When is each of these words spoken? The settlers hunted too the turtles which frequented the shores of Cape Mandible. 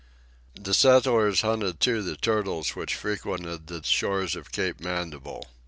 The 0.59 0.73
settlers 0.73 1.41
hunted 1.41 1.79
too 1.79 2.01
the 2.01 2.15
turtles 2.15 2.75
which 2.75 2.95
frequented 2.95 3.67
the 3.67 3.83
shores 3.83 4.35
of 4.35 4.51
Cape 4.51 4.79
Mandible. 4.79 5.45